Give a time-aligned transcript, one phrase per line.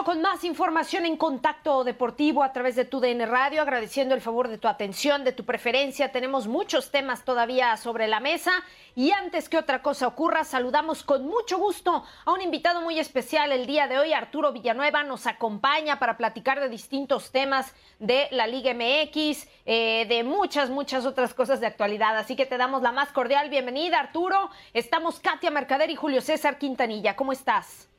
[0.00, 4.48] Con más información en Contacto Deportivo a través de tu DN Radio, agradeciendo el favor
[4.48, 6.10] de tu atención, de tu preferencia.
[6.10, 8.52] Tenemos muchos temas todavía sobre la mesa
[8.96, 13.52] y antes que otra cosa ocurra, saludamos con mucho gusto a un invitado muy especial
[13.52, 14.14] el día de hoy.
[14.14, 20.24] Arturo Villanueva nos acompaña para platicar de distintos temas de la Liga MX, eh, de
[20.24, 22.16] muchas, muchas otras cosas de actualidad.
[22.16, 24.48] Así que te damos la más cordial bienvenida, Arturo.
[24.72, 27.14] Estamos Katia Mercader y Julio César Quintanilla.
[27.14, 27.91] ¿Cómo estás?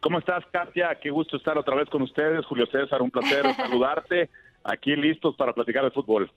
[0.00, 0.98] ¿Cómo estás, Katia?
[1.00, 2.44] Qué gusto estar otra vez con ustedes.
[2.46, 4.30] Julio César, un placer saludarte.
[4.64, 6.30] Aquí listos para platicar de fútbol.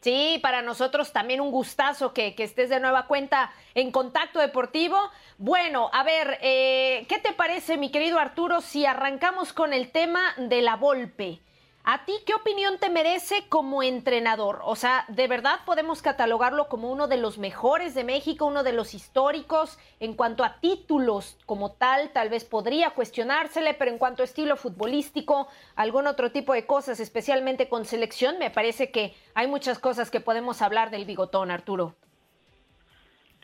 [0.00, 4.98] Sí, para nosotros también un gustazo que, que estés de nueva cuenta en Contacto Deportivo.
[5.38, 10.20] Bueno, a ver, eh, ¿qué te parece, mi querido Arturo, si arrancamos con el tema
[10.38, 11.38] de la Volpe?
[11.84, 14.60] ¿A ti qué opinión te merece como entrenador?
[14.62, 18.72] O sea, ¿de verdad podemos catalogarlo como uno de los mejores de México, uno de
[18.72, 19.78] los históricos?
[19.98, 24.56] En cuanto a títulos como tal, tal vez podría cuestionársele, pero en cuanto a estilo
[24.56, 30.12] futbolístico, algún otro tipo de cosas, especialmente con selección, me parece que hay muchas cosas
[30.12, 31.96] que podemos hablar del bigotón, Arturo.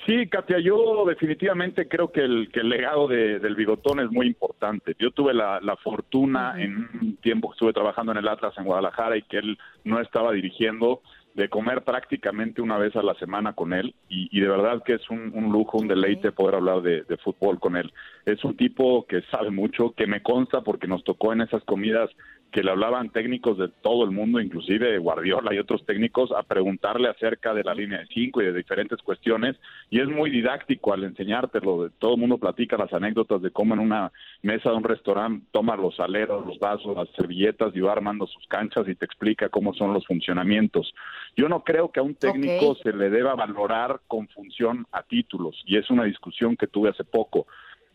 [0.09, 4.27] Sí, Katia, yo definitivamente creo que el, que el legado de, del bigotón es muy
[4.27, 4.97] importante.
[4.99, 8.65] Yo tuve la, la fortuna en un tiempo que estuve trabajando en el Atlas en
[8.65, 11.03] Guadalajara y que él no estaba dirigiendo
[11.35, 14.95] de comer prácticamente una vez a la semana con él y, y de verdad que
[14.95, 17.93] es un, un, lujo, un deleite poder hablar de, de fútbol con él.
[18.25, 22.09] Es un tipo que sabe mucho, que me consta porque nos tocó en esas comidas
[22.51, 27.09] que le hablaban técnicos de todo el mundo, inclusive Guardiola y otros técnicos, a preguntarle
[27.09, 29.57] acerca de la línea de cinco y de diferentes cuestiones,
[29.91, 33.81] y es muy didáctico al enseñártelo, todo el mundo platica las anécdotas de cómo en
[33.81, 38.27] una mesa de un restaurante toma los aleros, los vasos, las servilletas y va armando
[38.27, 40.95] sus canchas y te explica cómo son los funcionamientos.
[41.37, 42.83] Yo no creo que a un técnico okay.
[42.83, 47.05] se le deba valorar con función a títulos, y es una discusión que tuve hace
[47.05, 47.47] poco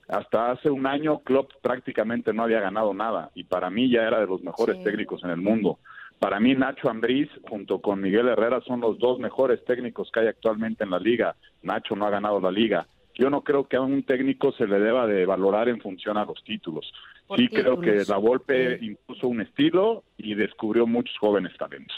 [0.07, 4.19] hasta hace un año Klopp prácticamente no había ganado nada y para mí ya era
[4.19, 4.83] de los mejores sí.
[4.83, 5.79] técnicos en el mundo.
[6.19, 10.27] Para mí Nacho Ambriz junto con Miguel Herrera son los dos mejores técnicos que hay
[10.27, 11.35] actualmente en la liga.
[11.61, 12.85] Nacho no ha ganado la liga.
[13.15, 16.25] Yo no creo que a un técnico se le deba de valorar en función a
[16.25, 16.91] los títulos.
[17.35, 17.79] Sí títulos.
[17.79, 18.85] creo que la Volpe sí.
[18.87, 21.95] impuso un estilo y descubrió muchos jóvenes talentos.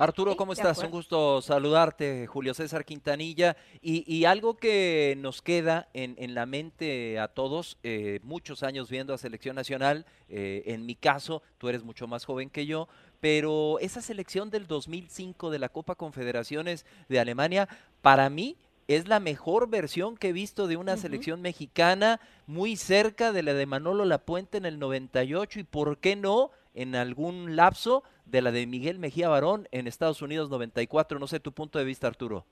[0.00, 0.78] Arturo, ¿cómo estás?
[0.78, 3.56] Un gusto saludarte, Julio César Quintanilla.
[3.82, 8.88] Y, y algo que nos queda en, en la mente a todos, eh, muchos años
[8.88, 12.86] viendo a Selección Nacional, eh, en mi caso, tú eres mucho más joven que yo,
[13.18, 17.68] pero esa selección del 2005 de la Copa Confederaciones de Alemania,
[18.00, 18.56] para mí
[18.86, 23.52] es la mejor versión que he visto de una selección mexicana, muy cerca de la
[23.52, 28.52] de Manolo Lapuente en el 98 y por qué no en algún lapso de la
[28.52, 31.18] de Miguel Mejía Barón en Estados Unidos 94.
[31.18, 32.44] No sé tu punto de vista, Arturo.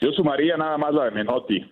[0.00, 1.70] Yo sumaría nada más la de Menotti.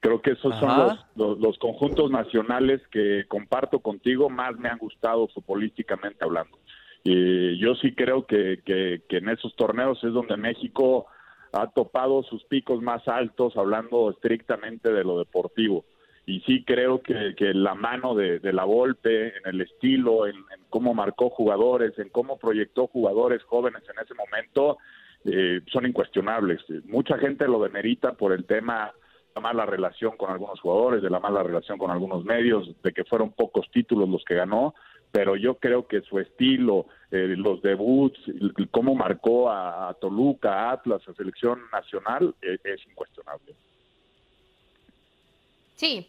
[0.00, 6.22] Creo que esos son los, conjuntos nacionales que comparto contigo, más me han gustado futbolísticamente
[6.22, 6.58] hablando.
[7.04, 11.06] Y yo sí creo que, que en esos torneos es donde México
[11.52, 15.84] ha topado sus picos más altos hablando estrictamente de lo deportivo.
[16.26, 20.36] Y sí creo que, que la mano de, la Volpe, en el estilo, en,
[20.70, 24.78] cómo marcó jugadores, en cómo proyectó jugadores jóvenes en ese momento,
[25.24, 26.62] eh, son incuestionables.
[26.86, 31.10] Mucha gente lo demerita por el tema de la mala relación con algunos jugadores, de
[31.10, 34.74] la mala relación con algunos medios, de que fueron pocos títulos los que ganó,
[35.14, 38.18] pero yo creo que su estilo, eh, los debuts,
[38.72, 43.54] cómo marcó a, Toluca, a Atlas, a selección nacional, e, es, incuestionable.
[45.76, 46.08] Sí,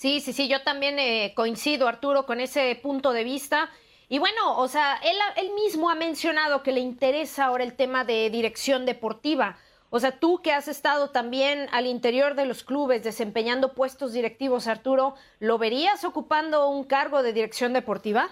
[0.00, 3.68] sí, sí, sí, yo también eh, coincido, Arturo, con ese punto de vista.
[4.08, 8.30] Y bueno, o sea, él, mismo ha mencionado que le interesa ahora el tema de
[8.30, 9.58] dirección deportiva.
[9.90, 14.68] O sea, tú que has estado también al interior de los clubes desempeñando puestos directivos,
[14.68, 18.30] Arturo, ¿lo verías ocupando un cargo de dirección deportiva?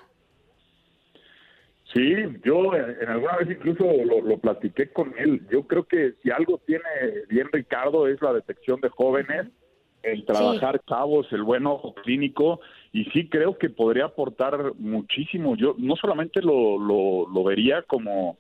[1.92, 5.46] Sí, yo en alguna vez incluso lo, platiqué con él.
[5.50, 6.84] Yo creo que si algo tiene
[7.28, 9.48] bien Ricardo es la detección de jóvenes,
[10.02, 12.60] el trabajar cabos, el buen ojo clínico,
[12.92, 15.56] y sí creo que podría aportar muchísimo.
[15.56, 18.38] Yo no solamente lo, lo, lo vería como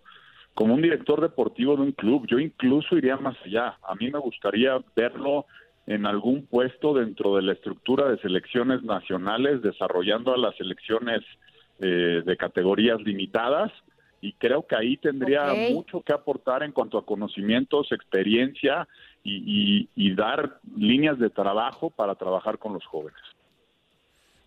[0.58, 2.26] como un director deportivo de un club.
[2.26, 3.78] Yo incluso iría más allá.
[3.80, 5.46] A mí me gustaría verlo
[5.86, 11.20] en algún puesto dentro de la estructura de selecciones nacionales, desarrollando a las selecciones
[11.78, 13.70] eh, de categorías limitadas.
[14.20, 18.88] Y creo que ahí tendría mucho que aportar en cuanto a conocimientos, experiencia
[19.28, 23.20] y, dar líneas de trabajo para trabajar con los jóvenes.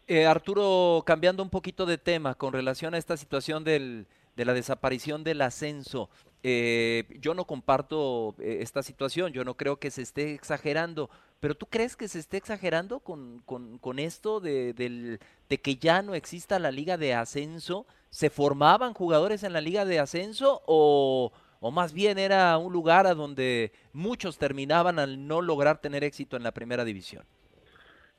[0.07, 4.53] Eh, Arturo, cambiando un poquito de tema con relación a esta situación del, de la
[4.53, 6.09] desaparición del ascenso.
[6.43, 11.55] Eh, yo no comparto eh, esta situación, yo no creo que se esté exagerando, pero
[11.55, 16.59] ¿tú crees que se esté exagerando con, con, esto de, de que ya no exista
[16.59, 17.85] la liga de ascenso?
[18.09, 21.31] ¿Se formaban jugadores en la liga de ascenso o,
[21.61, 26.35] o más bien era un lugar a donde muchos terminaban al no lograr tener éxito
[26.35, 27.23] en la primera división?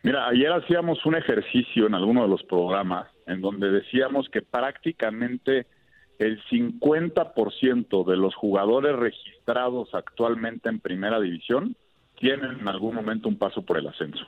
[0.05, 5.67] Mira, ayer hacíamos un ejercicio en alguno de los programas en donde decíamos que prácticamente
[6.19, 11.77] el 50% de los jugadores registrados actualmente en primera división
[12.19, 14.25] tienen en algún momento un paso por el ascenso.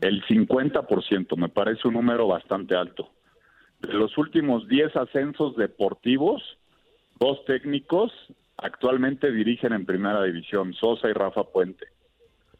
[0.00, 3.10] El 50% me parece un número bastante alto.
[3.80, 6.42] De los últimos 10 ascensos deportivos,
[7.18, 8.12] dos técnicos
[8.56, 11.86] actualmente dirigen en primera división, Sosa y Rafa Puente.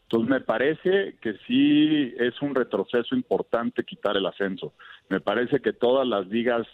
[0.05, 4.75] Entonces me parece que sí es un retroceso importante quitar el ascenso.
[5.09, 6.67] Me parece que todas las ligas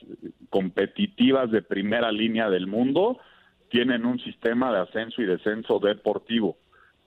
[0.51, 3.19] competitivas de primera línea del mundo
[3.71, 6.57] tienen un sistema de ascenso y descenso deportivo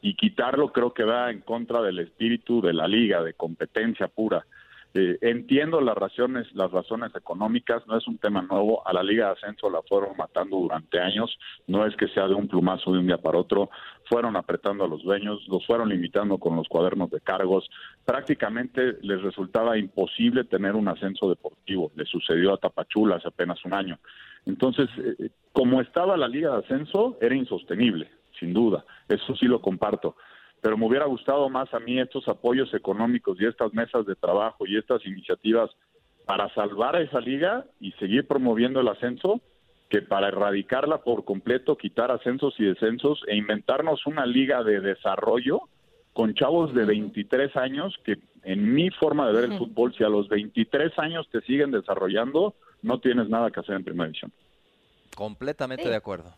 [0.02, 4.46] y quitarlo creo que va en contra del espíritu de la liga, de competencia pura.
[4.96, 8.88] Eh, entiendo las razones, las razones económicas, no es un tema nuevo.
[8.88, 11.36] A la Liga de Ascenso la fueron matando durante años,
[11.66, 13.72] no es que sea de un plumazo de un día para otro.
[14.08, 17.68] Fueron apretando a los dueños, los fueron limitando con los cuadernos de cargos.
[18.06, 21.92] Prácticamente les resultaba imposible tener un ascenso deportivo.
[21.96, 23.98] Le sucedió a Tapachula hace apenas un año.
[24.46, 28.86] Entonces, eh, como estaba la Liga de Ascenso, era insostenible, sin duda.
[29.08, 30.16] Eso sí lo comparto
[30.64, 34.66] pero me hubiera gustado más a mí estos apoyos económicos y estas mesas de trabajo
[34.66, 35.70] y estas iniciativas
[36.26, 39.42] para salvar a esa liga y seguir promoviendo el ascenso
[39.90, 45.64] que para erradicarla por completo, quitar ascensos y descensos e inventarnos una liga de desarrollo
[46.14, 50.10] con chavos de 23 años que en mi forma de ver el fútbol, si a
[50.10, 54.32] los 23 años te siguen desarrollando, no tienes nada que hacer en primera división.
[55.14, 56.34] Completamente de acuerdo.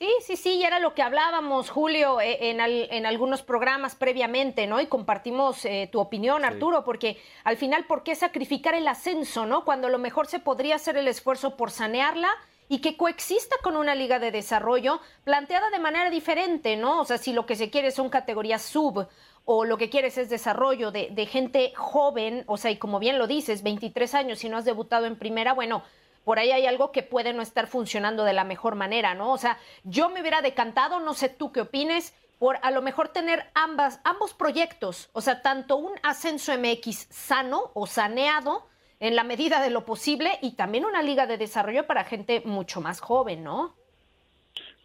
[0.00, 4.68] Sí, sí, sí, y era lo que hablábamos, Julio, eh, en, en algunos programas previamente,
[4.68, 4.80] ¿no?
[4.80, 9.64] Y compartimos eh, tu opinión, Arturo, porque al final, ¿por qué sacrificar el ascenso, ¿no?
[9.64, 12.28] Cuando a lo mejor se podría hacer el esfuerzo por sanearla
[12.68, 17.00] y que coexista con una liga de desarrollo planteada de manera diferente, ¿no?
[17.00, 19.08] O sea, si lo que se quiere son categorías sub
[19.46, 23.18] o lo que quieres es desarrollo de, de gente joven, o sea, y como bien
[23.18, 25.82] lo dices, 23 años y no has debutado en primera, bueno,
[26.24, 29.32] por ahí hay algo que puede no estar funcionando de la mejor manera, ¿no?
[29.32, 33.08] O sea, yo me hubiera decantado, no sé tú qué opines, por a lo mejor
[33.08, 38.66] tener ambas, ambos proyectos, o sea, tanto un ascenso MX sano o saneado
[39.00, 42.80] en la medida de lo posible y también una liga de desarrollo para gente mucho
[42.80, 43.74] más joven, ¿no?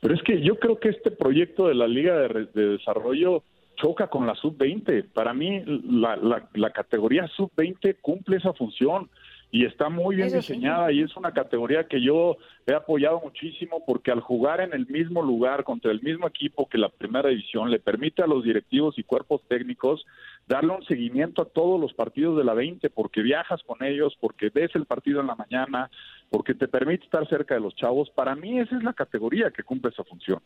[0.02, 3.44] Pero es que yo creo que este proyecto de la Liga de, Desarrollo
[3.78, 5.10] choca con la sub-20.
[5.14, 9.10] Para mí, la, la categoría sub-20 cumple esa función
[9.54, 14.10] y está muy bien diseñada y es una categoría que yo he apoyado muchísimo porque
[14.10, 17.78] al jugar en el mismo lugar contra el mismo equipo que la primera división le
[17.78, 20.08] permite a los directivos y cuerpos técnicos
[20.48, 24.50] darle un seguimiento a todos los partidos de la 20 porque viajas con ellos, porque
[24.50, 25.92] ves el partido en la mañana,
[26.32, 28.10] porque te permite estar cerca de los chavos.
[28.10, 30.40] Para mí esa es la categoría que cumple esa función.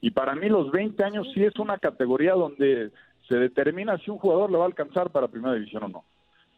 [0.00, 2.92] Y para mí los 20 años sí es una categoría donde
[3.28, 6.04] se determina si un jugador le va a alcanzar para primera división o no.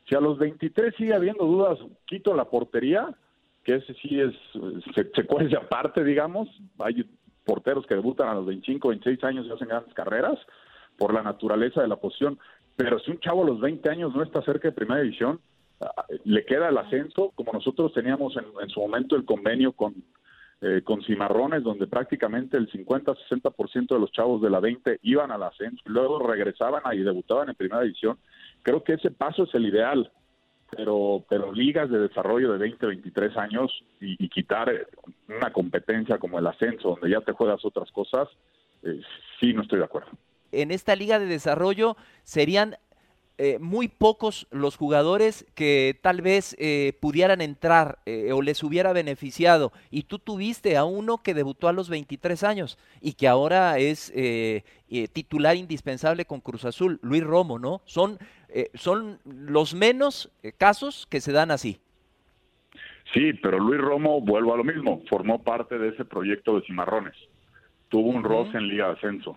[0.09, 3.15] Si a los 23 sigue habiendo dudas, quito la portería,
[3.65, 4.35] que ese sí es,
[4.95, 6.49] se, se cuece aparte, digamos.
[6.79, 7.05] Hay
[7.45, 10.39] porteros que debutan a los 25, 26 años y hacen grandes carreras
[10.99, 12.39] por la naturaleza de la posición.
[12.77, 15.41] Pero si un chavo a los 20 años no está cerca de primera división,
[15.81, 19.95] ah, le queda el ascenso, como nosotros teníamos en, su momento el convenio con,
[20.61, 25.43] eh, con Cimarrones, donde prácticamente el 50-60% de los chavos de la 20 iban al
[25.43, 28.19] ascenso, luego regresaban y debutaban en primera división
[28.67, 30.11] creo que ese paso es el ideal,
[30.77, 33.71] pero, pero ligas de desarrollo de 20, 23 años
[34.01, 34.89] y, quitar
[35.29, 38.29] una competencia como el ascenso, donde ya te juegas otras cosas,
[38.83, 39.01] eh,
[39.39, 40.11] sí, no estoy de acuerdo.
[40.51, 42.77] En esta liga de desarrollo serían
[43.39, 48.95] eh, muy pocos los jugadores que tal vez eh, pudieran entrar eh, o les hubiera
[48.95, 49.73] beneficiado.
[49.91, 54.11] Y tú tuviste a uno que debutó a los 23 años y que ahora es
[55.13, 57.83] titular indispensable con Cruz Azul, Luis Romo, ¿no?
[57.85, 58.19] Son,
[58.75, 61.79] son los menos casos que se dan así.
[63.13, 67.15] Sí, pero Luis Romo, vuelvo a lo mismo, formó parte de ese proyecto de Cimarrones.
[67.89, 69.37] Tuvo un roce en Liga de Ascenso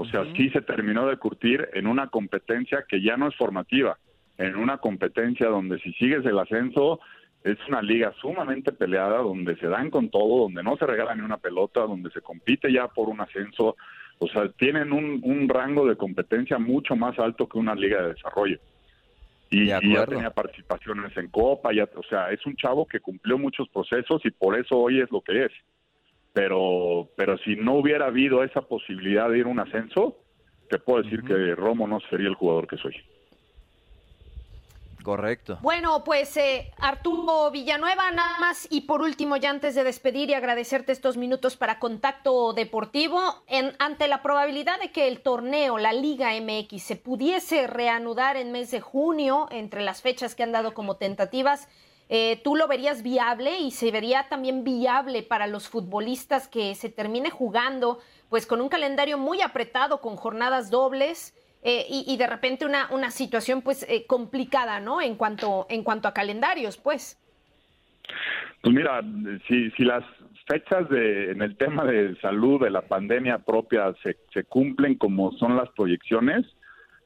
[0.00, 3.98] o sea, sí se terminó de curtir en una competencia que ya no es formativa,
[4.38, 7.00] en una competencia donde si sigues el ascenso
[7.44, 11.20] es una liga sumamente peleada, donde se dan con todo, donde no se regala ni
[11.20, 13.76] una pelota, donde se compite ya por un ascenso.
[14.18, 18.58] O sea, tienen un, rango de competencia mucho más alto que una liga de desarrollo.
[19.50, 23.36] Y, y, ya tenía participaciones en Copa, ya, o sea, es un chavo que cumplió
[23.36, 25.52] muchos procesos y por eso hoy es lo que es
[26.32, 30.16] pero, pero si no hubiera habido esa posibilidad de ir a un ascenso,
[30.68, 32.94] te puedo decir que Romo no sería el jugador que soy.
[35.02, 35.58] Correcto.
[35.62, 40.34] Bueno, pues eh, Arturo Villanueva, nada más y por último, ya antes de despedir y
[40.34, 45.92] agradecerte estos minutos para Contacto Deportivo, en, ante la probabilidad de que el torneo, la
[45.92, 50.74] Liga MX, se pudiese reanudar en mes de junio, entre las fechas que han dado
[50.74, 51.68] como tentativas,
[52.12, 56.88] eh, ¿tú lo verías viable y se vería también viable para los futbolistas que se
[56.88, 62.66] termine jugando pues con un calendario muy apretado, con jornadas dobles eh, y, de repente
[62.66, 65.00] una, una situación pues eh, complicada, ¿no?
[65.00, 67.16] En cuanto, en cuanto a calendarios, pues.
[68.62, 69.02] Pues mira,
[69.46, 70.02] si, si las
[70.48, 75.30] fechas de, en el tema de salud de la pandemia propia se, se cumplen como
[75.32, 76.44] son las proyecciones,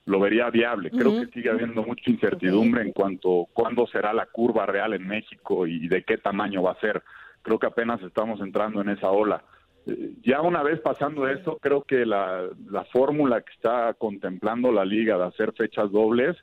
[0.06, 0.90] lo vería viable.
[0.90, 5.06] Creo que sigue habiendo mucha incertidumbre en cuanto a cuándo será la curva real en
[5.06, 7.02] México y de qué tamaño va a ser.
[7.42, 9.42] Creo que apenas estamos entrando en esa ola.
[9.86, 14.84] Eh, ya una vez pasando esto, creo que la, la fórmula que está contemplando la
[14.84, 16.36] liga de hacer fechas dobles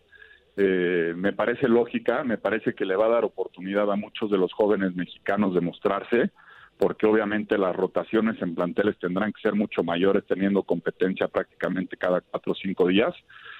[0.58, 4.38] eh, me parece lógica, me parece que le va a dar oportunidad a muchos de
[4.38, 6.32] los jóvenes mexicanos de mostrarse,
[6.81, 12.21] porque obviamente las rotaciones en planteles tendrán que ser mucho mayores, teniendo competencia prácticamente cada
[12.21, 13.13] cuatro o cinco días.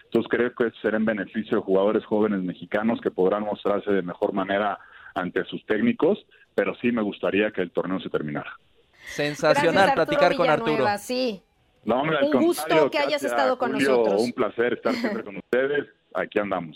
[0.06, 4.34] Entonces creo que será en beneficio de jugadores jóvenes mexicanos que podrán mostrarse de mejor
[4.34, 4.80] manera
[5.14, 6.18] ante sus técnicos,
[6.56, 8.58] pero sí me gustaría que el torneo se terminara.
[9.04, 10.84] Sensacional platicar con Arturo.
[10.98, 11.44] Sí.
[11.86, 14.20] un gusto que hayas estado con nosotros.
[14.20, 15.88] Un placer estar siempre con ustedes.
[16.16, 16.76] Aquí andamos.